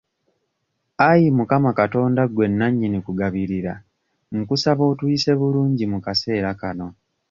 Ayi 1.09 1.27
mukama 1.37 1.69
Katonda 1.79 2.21
gwe 2.33 2.45
nannyini 2.49 2.99
kugabirira 3.05 3.73
nkusaba 4.37 4.81
otuyise 4.91 5.31
bulungi 5.39 5.83
mu 5.91 5.99
kaseera 6.05 6.49
kano. 6.61 6.87